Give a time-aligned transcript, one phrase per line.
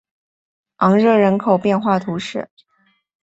[0.77, 2.49] 昂热人口变化图示